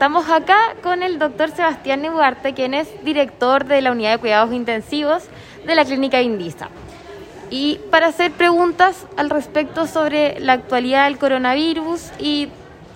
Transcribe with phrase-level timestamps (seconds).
[0.00, 4.52] Estamos acá con el doctor Sebastián Nebuarte, quien es director de la unidad de cuidados
[4.52, 5.24] intensivos
[5.66, 6.68] de la clínica Indisa.
[7.50, 12.48] Y para hacer preguntas al respecto sobre la actualidad del coronavirus y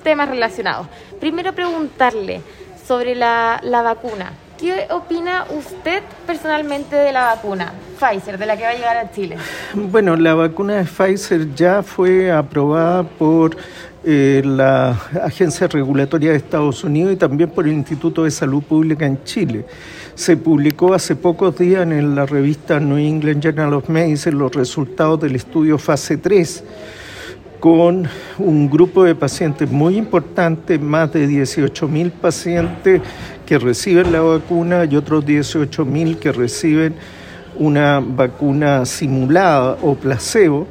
[0.05, 0.87] temas relacionados.
[1.19, 2.41] Primero preguntarle
[2.87, 4.35] sobre la, la vacuna.
[4.57, 9.11] ¿Qué opina usted personalmente de la vacuna Pfizer, de la que va a llegar a
[9.11, 9.39] Chile?
[9.75, 13.57] Bueno, la vacuna de Pfizer ya fue aprobada por
[14.05, 14.91] eh, la
[15.23, 19.65] Agencia Regulatoria de Estados Unidos y también por el Instituto de Salud Pública en Chile.
[20.15, 25.21] Se publicó hace pocos días en la revista New England Journal of Medicine los resultados
[25.21, 26.65] del estudio fase 3
[27.61, 33.01] con un grupo de pacientes muy importante, más de 18 mil pacientes
[33.47, 36.97] que reciben la vacuna y otros 18 mil que reciben
[37.57, 40.67] una vacuna simulada o placebo,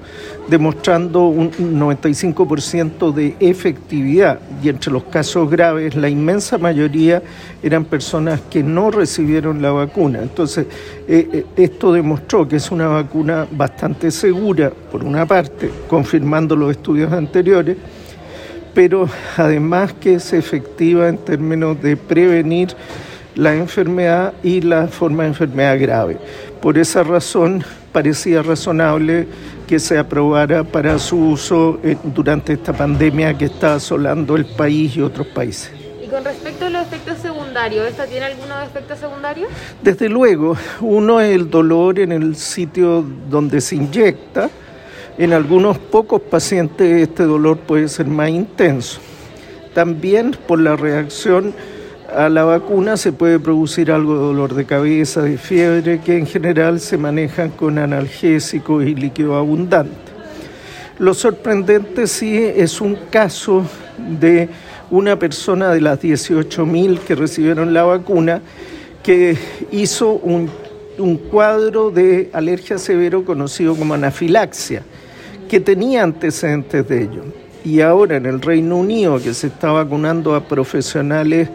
[0.48, 4.40] demostrando un 95% de efectividad.
[4.64, 7.22] Y entre los casos graves, la inmensa mayoría
[7.64, 10.20] eran personas que no recibieron la vacuna.
[10.22, 10.68] Entonces,
[11.08, 16.72] eh, eh, esto demostró que es una vacuna bastante segura, por una parte, confirmando los
[16.72, 17.78] estudios anteriores,
[18.74, 22.70] pero además que es efectiva en términos de prevenir
[23.36, 26.18] la enfermedad y la forma de enfermedad grave.
[26.62, 29.28] Por esa razón parecía razonable
[29.68, 34.96] que se aprobara para su uso eh, durante esta pandemia que está asolando el país
[34.96, 35.72] y otros países.
[36.04, 39.50] Y con respecto a los efectos secundarios, ¿esta tiene algunos efectos secundarios?
[39.82, 44.48] Desde luego, uno es el dolor en el sitio donde se inyecta.
[45.18, 49.02] En algunos pocos pacientes este dolor puede ser más intenso.
[49.74, 51.56] También por la reacción
[52.16, 56.28] a la vacuna se puede producir algo de dolor de cabeza, de fiebre, que en
[56.28, 60.12] general se manejan con analgésicos y líquido abundante.
[61.00, 63.66] Lo sorprendente sí es un caso
[64.20, 64.50] de
[64.92, 68.42] una persona de las 18.000 que recibieron la vacuna
[69.02, 69.38] que
[69.72, 70.50] hizo un,
[70.98, 74.84] un cuadro de alergia severo conocido como anafilaxia,
[75.50, 77.24] que tenía antecedentes de ello.
[77.64, 81.50] Y ahora en el Reino Unido, que se está vacunando a profesionales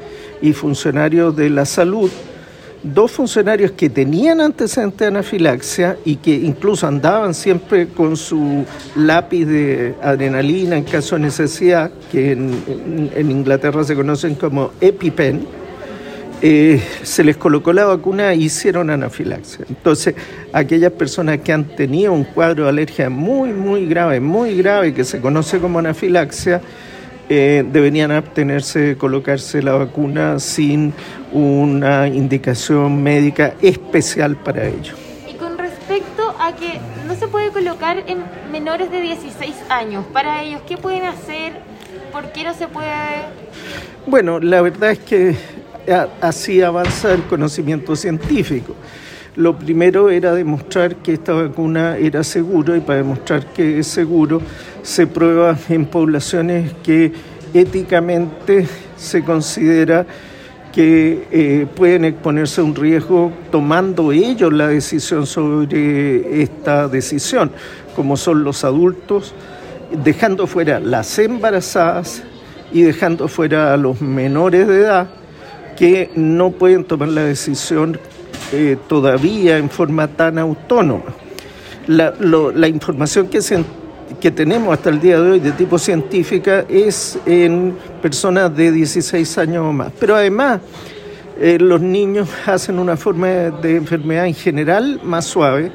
[0.47, 2.11] y funcionarios de la salud,
[2.83, 8.65] dos funcionarios que tenían antecedentes de anafilaxia y que incluso andaban siempre con su
[8.95, 15.47] lápiz de adrenalina en caso de necesidad, que en, Inglaterra se conocen como EpiPen,
[16.43, 19.65] eh, se les colocó la vacuna e hicieron anafilaxia.
[19.69, 20.15] Entonces,
[20.53, 25.03] aquellas personas que han tenido un cuadro de alergia muy, muy grave, muy grave, que
[25.03, 26.61] se conoce como anafilaxia,
[27.29, 30.93] eh, deberían abstenerse colocarse la vacuna sin
[31.33, 34.95] una indicación médica especial para ello.
[35.29, 38.19] Y con respecto a que no se puede colocar en
[38.53, 41.55] menores de 16 años, para ellos, ¿qué pueden hacer?
[42.13, 43.25] ¿Por qué no se puede?
[44.07, 45.35] Bueno, la verdad es que
[46.21, 48.75] así avanza el conocimiento científico.
[49.35, 54.41] Lo primero era demostrar que esta vacuna era segura y para demostrar que es seguro
[54.87, 57.13] se prueba en poblaciones que
[57.53, 60.07] éticamente se considera
[60.73, 67.51] que eh, pueden exponerse a un riesgo tomando ellos la decisión sobre esta decisión,
[67.97, 69.35] como son los adultos,
[70.05, 72.23] dejando fuera las embarazadas
[72.73, 75.09] y dejando fuera a los menores de edad
[75.77, 77.99] que no pueden tomar la decisión
[78.53, 81.13] eh, todavía en forma tan autónoma.
[81.89, 83.65] La, la información que, se,
[84.21, 89.39] que tenemos hasta el día de hoy de tipo científica es en personas de 16
[89.39, 89.93] años o más.
[89.99, 90.61] Pero además,
[91.41, 95.71] eh, los niños hacen una forma de enfermedad en general más suave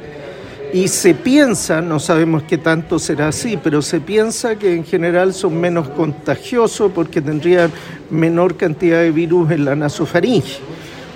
[0.74, 5.34] y se piensa, no sabemos qué tanto será así, pero se piensa que en general
[5.34, 7.72] son menos contagiosos porque tendrían
[8.10, 10.60] menor cantidad de virus en la nasofaringe.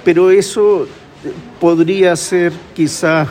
[0.04, 0.88] Pero eso
[1.60, 3.30] podría ser quizás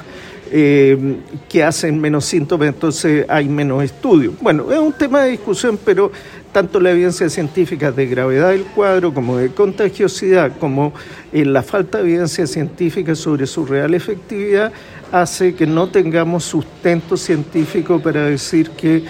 [0.56, 1.16] eh,
[1.48, 4.34] que hacen menos síntomas, entonces hay menos estudios.
[4.40, 6.12] Bueno, es un tema de discusión, pero
[6.52, 10.92] tanto la evidencia científica de gravedad del cuadro como de contagiosidad, como
[11.32, 14.72] en la falta de evidencia científica sobre su real efectividad,
[15.10, 19.02] hace que no tengamos sustento científico para decir que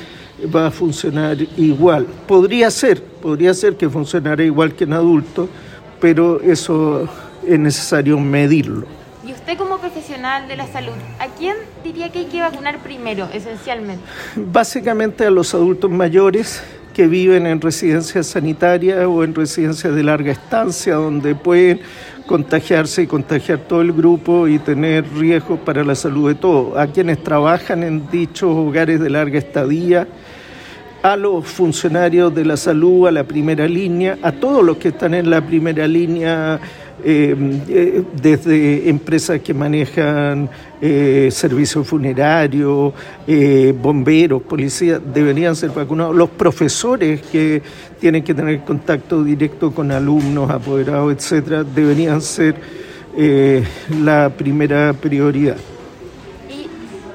[0.47, 2.07] va a funcionar igual.
[2.27, 5.51] Podría ser, podría ser que funcionara igual que en adultos,
[6.01, 7.07] pero eso
[7.47, 9.04] es necesario medirlo.
[9.95, 11.55] Profesional de la salud, ¿a quién
[11.85, 14.03] diría que hay que vacunar primero, esencialmente?
[14.35, 20.33] Básicamente a los adultos mayores que viven en residencias sanitarias o en residencias de larga
[20.33, 21.81] estancia, donde pueden
[22.27, 26.77] contagiarse y contagiar todo el grupo y tener riesgos para la salud de todos.
[26.77, 30.09] A quienes trabajan en dichos hogares de larga estadía,
[31.05, 35.15] a los funcionarios de la salud, a la primera línea, a todos los que están
[35.15, 36.59] en la primera línea,
[37.07, 37.37] eh,
[37.69, 40.49] eh, desde empresas que manejan
[40.81, 42.95] eh, servicios funerarios,
[43.75, 46.17] bomberos, policías, deberían ser vacunados.
[46.17, 47.63] Los profesores que
[48.01, 52.55] tienen que tener contacto directo con alumnos, apoderados, etcétera, deberían ser
[54.03, 55.57] la primera prioridad.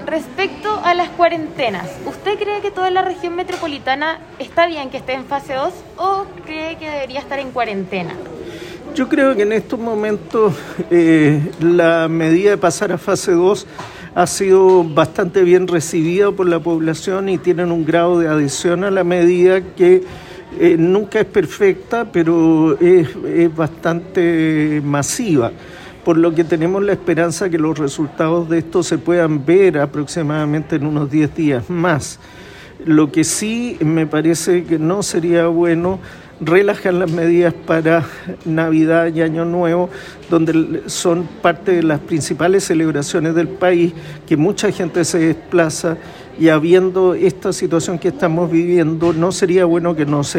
[0.06, 5.14] Respecto a las cuarentenas, ¿usted cree que toda la región metropolitana está bien que esté
[5.14, 8.14] en fase 2 o cree que debería estar en cuarentena?
[9.00, 10.54] Yo creo que en estos momentos
[10.92, 13.66] eh, la medida de pasar a fase 2
[14.14, 18.92] ha sido bastante bien recibida por la población y tienen un grado de adhesión a
[18.92, 20.04] la medida que
[20.60, 25.54] eh, nunca es perfecta, pero es, es bastante masiva
[26.04, 30.76] por lo que tenemos la esperanza que los resultados de esto se puedan ver aproximadamente
[30.76, 32.20] en unos 10 días más.
[32.84, 36.00] Lo que sí me parece que no sería bueno
[36.42, 38.06] relajar las medidas para
[38.46, 39.90] Navidad y Año Nuevo,
[40.30, 43.94] donde son parte de las principales celebraciones del país,
[44.26, 45.98] que mucha gente se desplaza
[46.40, 50.38] y habiendo esta situación que estamos viviendo, no sería bueno que nos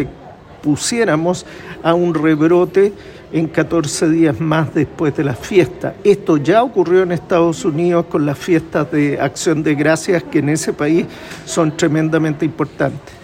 [0.62, 1.44] pusiéramos
[1.82, 2.92] a un rebrote
[3.32, 5.94] en 14 días más después de las fiestas.
[6.02, 10.48] Esto ya ocurrió en Estados Unidos con las fiestas de acción de gracias que en
[10.48, 11.06] ese país
[11.44, 13.19] son tremendamente importantes.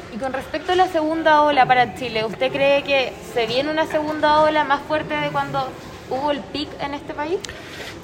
[0.56, 4.64] Respecto a la segunda ola para Chile, ¿usted cree que se viene una segunda ola
[4.64, 5.68] más fuerte de cuando
[6.08, 7.36] hubo el pic en este país?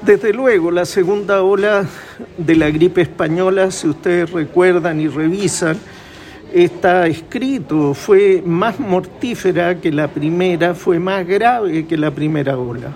[0.02, 1.86] Desde luego, la segunda ola
[2.36, 5.78] de la gripe española, si ustedes recuerdan y revisan,
[6.52, 12.92] está escrito, fue más mortífera que la primera, fue más grave que la primera ola.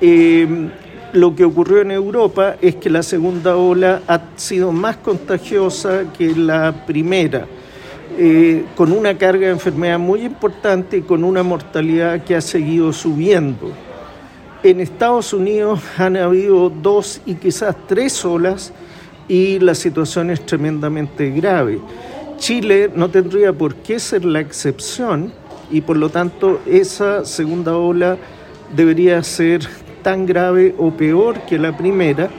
[0.00, 0.70] Em,
[1.14, 6.32] lo que ocurrió en Europa es que la segunda ola ha sido más contagiosa que
[6.36, 7.48] la primera,
[8.16, 12.92] eh, con una carga de enfermedad muy importante y con una mortalidad que ha seguido
[12.92, 13.70] subiendo.
[14.62, 18.72] En Estados Unidos han habido dos y quizás tres olas
[19.28, 21.80] y la situación es tremendamente grave.
[22.38, 25.32] Chile no tendría por qué ser la excepción
[25.70, 28.16] y por lo tanto esa segunda ola
[28.74, 29.66] debería ser
[30.02, 32.30] tan grave o peor que la primera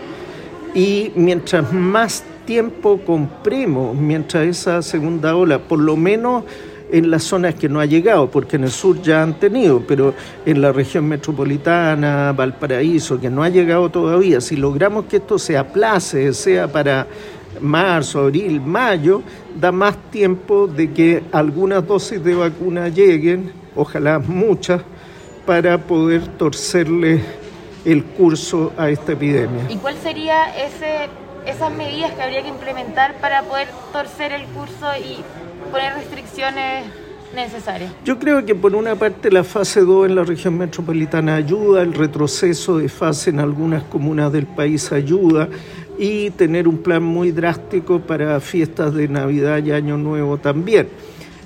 [0.73, 6.45] y mientras más tiempo compremos, mientras esa segunda ola, por lo menos
[6.91, 10.15] en las zonas que no ha llegado, porque en el sur ya han tenido, pero
[10.47, 15.59] en la región metropolitana, Valparaíso, que no ha llegado todavía, si logramos que esto se
[15.59, 17.05] aplace, sea para
[17.61, 19.21] marzo, abril, mayo,
[19.55, 24.81] da más tiempo de que algunas dosis de vacuna lleguen, ojalá muchas,
[25.45, 27.21] para poder torcerle
[27.85, 29.65] el curso a esta epidemia.
[29.69, 31.09] ¿Y cuál sería ese,
[31.45, 35.23] esas medidas que habría que implementar para poder torcer el curso y
[35.71, 36.85] poner restricciones
[37.35, 37.91] necesarias?
[38.03, 41.93] Yo creo que por una parte la fase 2 en la región metropolitana ayuda, el
[41.93, 45.49] retroceso de fase en algunas comunas del país ayuda,
[45.97, 50.87] y tener un plan muy drástico para fiestas de Navidad y Año Nuevo también.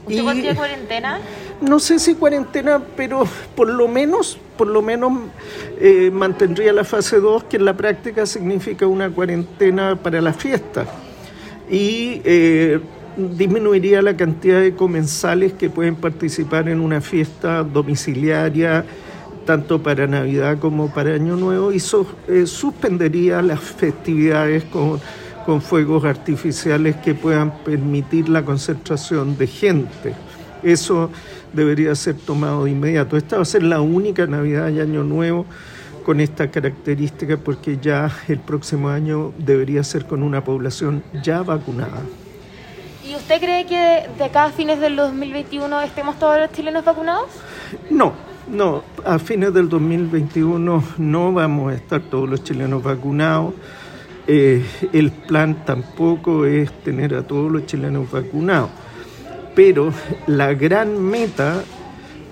[0.06, 1.20] ¿Usted y, cuarentena?
[1.62, 3.24] No sé si cuarentena, pero
[3.56, 5.14] por lo menos, por lo menos
[5.80, 10.86] eh, mantendría la fase 2, que en la práctica significa una cuarentena para la fiesta.
[11.70, 12.80] Y eh,
[13.18, 18.86] disminuiría la cantidad de comensales que pueden participar en una fiesta domiciliaria
[19.46, 21.78] tanto para Navidad como para Año Nuevo, y
[22.28, 25.00] eh, suspendería las festividades con,
[25.46, 30.14] con fuegos artificiales que puedan permitir la concentración de gente.
[30.64, 31.10] Eso
[31.52, 33.18] debería ser tomado de inmediato.
[33.18, 35.46] Esta va a ser la única Navidad y Año Nuevo
[36.04, 42.02] con esta característica porque ya el próximo año debería ser con una población ya vacunada.
[43.06, 47.28] ¿Y usted cree que de acá a fines del 2021 estemos todos los chilenos vacunados?
[47.90, 48.14] No,
[48.48, 53.54] no, a fines del 2021 no vamos a estar todos los chilenos vacunados.
[54.26, 58.70] Eh, el plan tampoco es tener a todos los chilenos vacunados.
[59.56, 59.94] Pero
[60.28, 61.64] la gran meta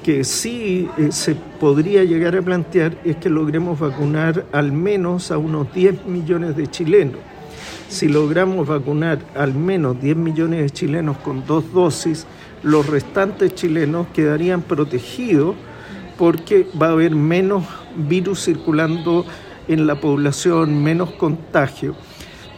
[0.03, 5.37] que sí eh, se podría llegar a plantear es que logremos vacunar al menos a
[5.37, 7.19] unos 10 millones de chilenos.
[7.87, 12.25] Si logramos vacunar al menos 10 millones de chilenos con dos dosis,
[12.63, 15.55] los restantes chilenos quedarían protegidos
[16.17, 19.25] porque va a haber menos virus circulando
[19.67, 21.95] en la población, menos contagio.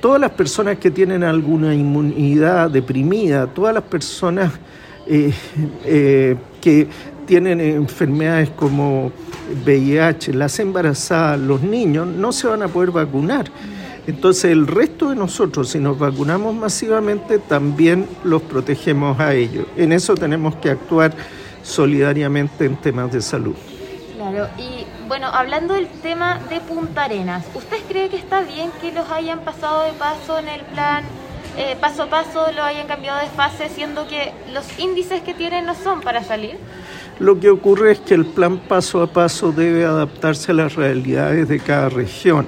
[0.04, 4.52] Todas las personas que tienen alguna inmunidad deprimida, todas las personas
[5.08, 5.32] eh,
[5.86, 6.90] eh, que
[7.26, 9.14] tienen enfermedades como
[9.64, 13.46] VIH, las embarazadas, los niños, no se van a poder vacunar.
[14.06, 19.66] Entonces el resto de nosotros, si nos vacunamos masivamente, también los protegemos a ellos.
[19.78, 21.14] En eso tenemos que actuar
[21.62, 23.56] solidariamente en temas de salud.
[24.18, 24.73] Claro, y
[25.14, 29.42] bueno, hablando del tema de Punta Arenas, ¿usted cree que está bien que los hayan
[29.42, 31.04] pasado de paso en el plan
[31.56, 35.68] eh, paso a paso, lo hayan cambiado de fase, siendo que los índices que tienen
[35.68, 36.58] no son para salir?
[37.20, 41.48] Lo que ocurre es que el plan paso a paso debe adaptarse a las realidades
[41.48, 42.48] de cada región.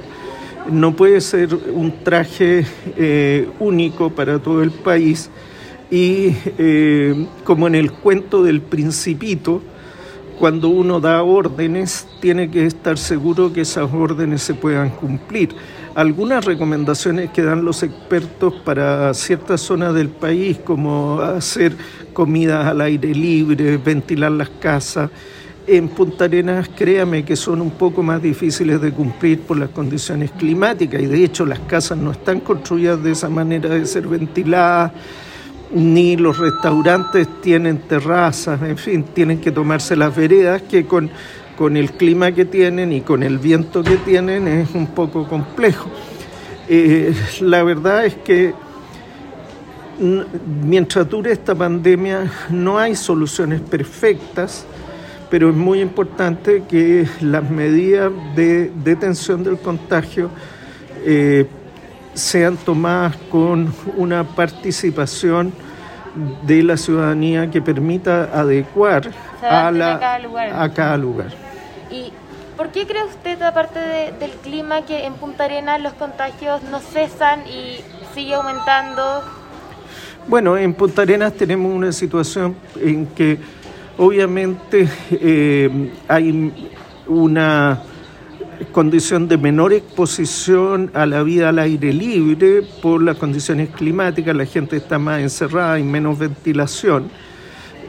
[0.68, 2.66] No puede ser un traje
[2.98, 5.30] eh, único para todo el país
[5.92, 9.62] y eh, como en el cuento del principito,
[10.40, 15.56] cuando uno da órdenes, tiene que estar seguro que esas órdenes se puedan cumplir.
[15.96, 21.76] Algunas recomendaciones que dan los expertos para ciertas zonas del país, como hacer
[22.14, 25.10] comidas al aire libre, ventilar las casas,
[25.68, 30.32] en Punta Arenas, créame que son un poco más difíciles de cumplir por las condiciones
[30.32, 34.92] climáticas y de hecho las casas no están construidas de esa manera de ser ventiladas
[35.72, 41.10] ni los restaurantes tienen terrazas, en fin, tienen que tomarse las veredas que con,
[41.58, 45.90] con el clima que tienen y con el viento que tienen es un poco complejo.
[46.68, 48.54] Eh, la verdad es que
[50.64, 54.66] mientras dure esta pandemia no hay soluciones perfectas,
[55.30, 60.30] pero es muy importante que las medidas de detención del contagio
[61.06, 61.46] eh,
[62.16, 65.54] sean tomadas con una participación
[66.44, 71.28] de la ciudadanía que permita adecuar a, la, a, cada lugar.
[71.92, 72.14] ¿Y
[72.56, 77.42] por qué cree usted, aparte del clima, que en Punta Arenas los contagios no cesan
[77.48, 77.82] y
[78.14, 79.24] sigue aumentando?
[80.28, 83.38] Bueno, en Punta Arenas tenemos una situación en que
[83.98, 86.72] obviamente eh, hay
[87.08, 87.82] una
[88.72, 94.46] condición de menor exposición a la vida al aire libre por las condiciones climáticas, la
[94.46, 97.10] gente está más encerrada y menos ventilación.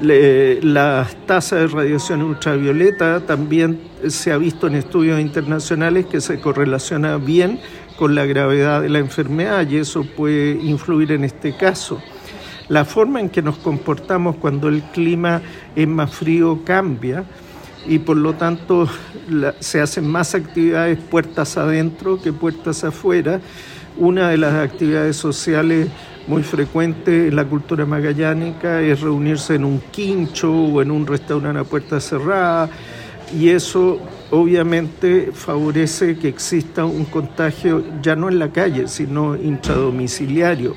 [0.00, 7.16] la tasa de radiación ultravioleta también se ha visto en estudios internacionales que se correlaciona
[7.16, 7.60] bien
[7.96, 12.00] con la gravedad de la enfermedad y eso puede influir en este caso.
[12.68, 15.40] La forma en que nos comportamos cuando el clima
[15.74, 17.24] es más frío cambia
[17.88, 18.88] y por lo tanto
[19.60, 23.40] se hacen más actividades puertas adentro que puertas afuera.
[23.96, 25.88] Una de las actividades sociales
[26.26, 31.60] muy frecuentes en la cultura magallánica es reunirse en un quincho o en un restaurante
[31.60, 32.68] a puerta cerrada
[33.34, 33.98] y eso
[34.30, 40.74] obviamente favorece que exista un contagio ya no en la calle, sino intradomiciliario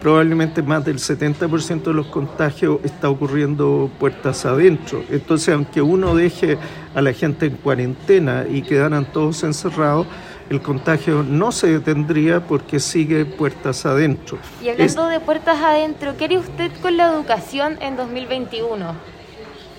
[0.00, 5.02] probablemente más del 70% de los contagios está ocurriendo puertas adentro.
[5.10, 6.58] Entonces, aunque uno deje
[6.94, 10.06] a la gente en cuarentena y quedaran todos encerrados,
[10.48, 14.38] el contagio no se detendría porque sigue puertas adentro.
[14.62, 18.94] Y hablando de puertas adentro, ¿qué haría usted con la educación en 2021?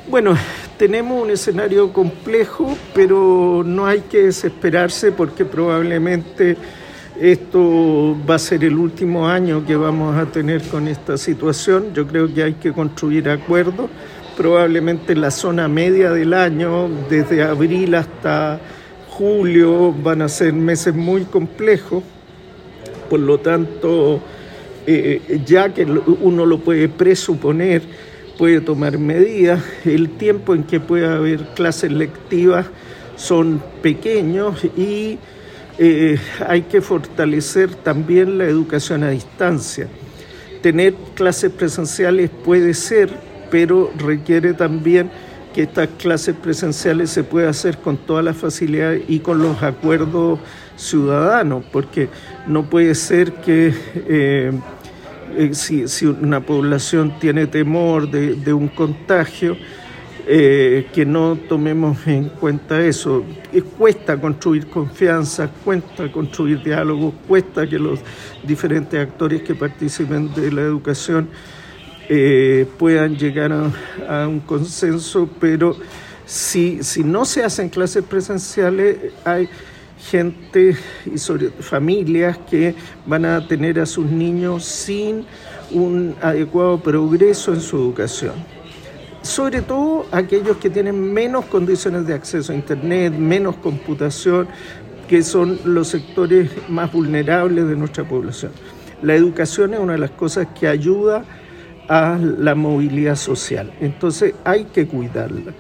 [0.10, 0.38] Bueno,
[0.78, 6.58] tenemos un escenario complejo, pero no hay que desesperarse porque probablemente
[7.20, 11.94] esto va a ser el último año que vamos a tener con esta situación.
[11.94, 13.90] Yo creo que hay que construir acuerdos.
[14.36, 18.60] Probablemente en la zona media del año, desde abril hasta
[19.10, 22.04] julio, van a ser meses muy complejos.
[23.10, 24.22] Por lo tanto,
[24.86, 27.82] eh, ya que uno lo puede presuponer,
[28.38, 29.64] puede tomar medidas.
[29.86, 32.68] El tiempo en que puede haber clases lectivas
[33.16, 35.18] son pequeños y
[35.80, 39.88] eh, hay que fortalecer también la educación a distancia.
[40.62, 43.12] Tener clases presenciales puede ser,
[43.52, 45.12] pero requiere también
[45.54, 50.40] que estas clases presenciales se puedan hacer con toda la facilidad y con los acuerdos
[50.76, 52.10] ciudadanos, porque
[52.48, 54.52] no puede ser que eh,
[55.36, 59.58] eh, si, una población tiene temor de un contagio,
[60.30, 63.24] eh, que no tomemos en cuenta eso.
[63.78, 68.02] cuesta construir confianza, cuesta construir diálogo, cuesta que los
[68.44, 71.30] diferentes actores que participen de la educación
[72.10, 75.78] eh, puedan llegar a, un consenso, pero
[76.26, 79.48] si, si no se hacen clases presenciales, hay
[80.12, 81.18] gente y
[81.62, 85.26] familias que van a tener a sus niños sin
[85.72, 88.57] un adecuado progreso en su educación
[89.28, 94.48] sobre todo aquellos que tienen menos condiciones de acceso a Internet, menos computación,
[95.08, 98.52] que son los sectores más vulnerables de nuestra población.
[99.02, 101.24] La educación es una de las cosas que ayuda
[101.88, 105.54] a la movilidad social, entonces hay que cuidarla.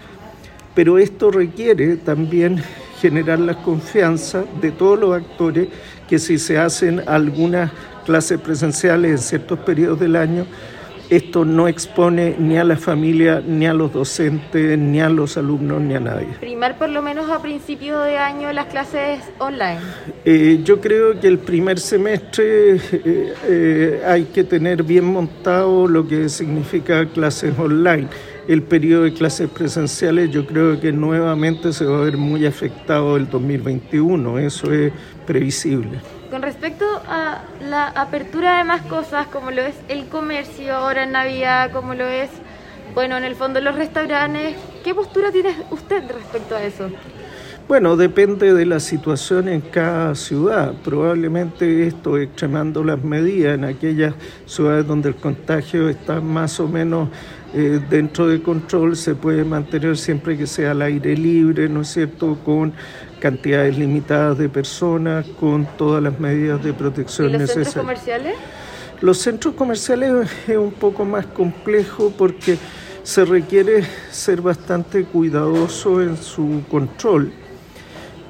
[0.73, 2.61] Pero esto requiere también
[2.99, 5.67] generar la confianza de todos los actores
[6.07, 7.71] que si se hacen algunas
[8.05, 10.45] clases presenciales en ciertos periodos del año,
[11.09, 15.81] esto no expone ni a la familia, ni a los docentes, ni a los alumnos,
[15.81, 16.27] ni a nadie.
[16.39, 19.79] Primar por lo menos a principio de año las clases online.
[20.25, 26.07] Eh, yo creo que el primer semestre eh, eh, hay que tener bien montado lo
[26.07, 28.07] que significa clases online.
[28.47, 33.17] El periodo de clases presenciales yo creo que nuevamente se va a ver muy afectado
[33.17, 34.93] el 2021, eso es
[35.25, 35.99] previsible.
[37.09, 41.93] A la apertura de más cosas, como lo es el comercio ahora en Navidad, como
[41.93, 42.29] lo es,
[42.93, 46.89] bueno, en el fondo los restaurantes, ¿qué postura tiene usted respecto a eso?
[47.67, 50.73] Bueno, depende de la situación en cada ciudad.
[50.83, 54.13] Probablemente esto extremando las medidas en aquellas
[54.45, 57.09] ciudades donde el contagio está más o menos
[57.53, 61.87] eh, dentro de control se puede mantener siempre que sea al aire libre, ¿no es
[61.87, 62.73] cierto?, con
[63.19, 67.73] cantidades limitadas de personas, con todas las medidas de protección ¿Y los necesarias.
[67.73, 68.35] centros comerciales?
[69.01, 72.57] Los centros comerciales es un poco más complejo porque
[73.03, 77.31] se requiere ser bastante cuidadoso en su control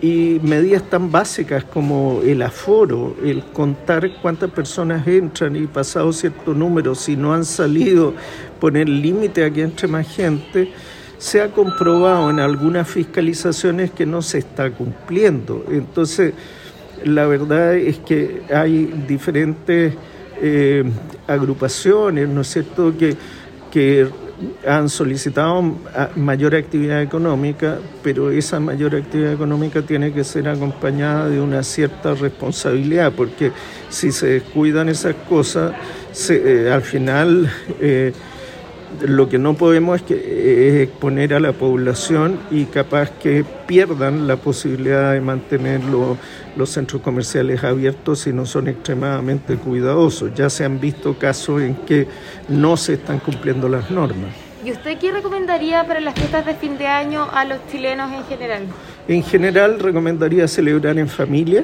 [0.02, 6.54] y medidas tan básicas como el aforo, el contar cuántas personas entran y pasado cierto
[6.54, 8.14] número, si no han salido,
[8.60, 10.72] poner límite a que entre más gente,
[11.18, 15.66] se ha comprobado en algunas fiscalizaciones que no se está cumpliendo.
[15.70, 16.34] Entonces,
[17.04, 19.94] la verdad es que hay diferentes
[20.42, 20.84] eh,
[21.28, 23.16] agrupaciones, ¿no es cierto?, que,
[23.72, 24.08] que
[24.68, 25.64] han solicitado
[26.16, 32.14] mayor actividad económica, pero esa mayor actividad económica tiene que ser acompañada de una cierta
[32.14, 33.52] responsabilidad, porque
[33.90, 35.74] si se descuidan esas cosas,
[36.12, 38.14] se, eh, al final eh,
[39.02, 40.16] lo que no podemos es, que,
[40.70, 45.82] es exponer a la población y capaz que pierdan la posibilidad de mantener
[46.56, 50.34] los centros comerciales abiertos si no son extremadamente cuidadosos.
[50.34, 52.08] Ya se han visto casos en que
[52.48, 54.34] no se están cumpliendo las normas.
[54.66, 58.26] ¿Y usted qué recomendaría para las fiestas de fin de año a los chilenos en
[58.26, 58.64] general?
[59.08, 61.64] En general recomendaría celebrar en familia,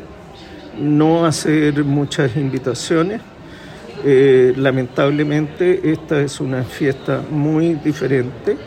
[0.79, 3.21] no hacer muchas invitaciones
[4.05, 8.57] eh, lamentablemente esta es una fiesta muy diferente,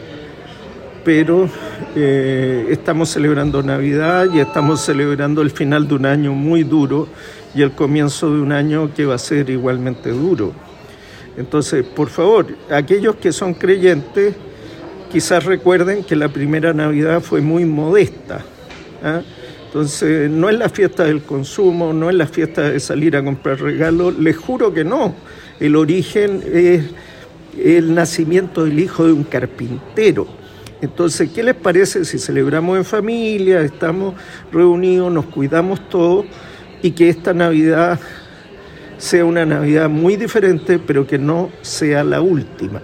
[1.05, 1.49] pero
[1.95, 7.09] eh, estamos celebrando Navidad y estamos celebrando el final de un año muy duro
[7.55, 10.53] y el comienzo de un año que va a ser igualmente duro.
[11.37, 14.35] Entonces, por favor, aquellos que son creyentes,
[15.13, 18.43] quizás recuerden que la primera Navidad fue muy modesta.
[19.05, 19.21] ¿ah?
[19.77, 23.61] Entonces, no es la fiesta del consumo, no es la fiesta de salir a comprar
[23.61, 25.15] regalos, les juro que no.
[25.61, 26.83] El origen es
[27.63, 30.27] el nacimiento del hijo de un carpintero.
[30.81, 34.15] Entonces, ¿qué les parece si celebramos en familia, estamos
[34.51, 36.25] reunidos, nos cuidamos todos
[36.81, 38.01] y que esta Navidad
[38.97, 42.81] sea una Navidad muy diferente, pero que no sea la última?